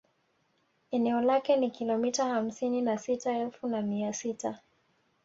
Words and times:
Eneo 0.91 1.21
lake 1.21 1.57
ni 1.57 1.69
kilomita 1.71 2.25
hamsini 2.25 2.81
na 2.81 2.97
sita 2.97 3.31
elfu 3.31 3.67
na 3.67 3.81
mia 3.81 4.13
sita 4.13 4.59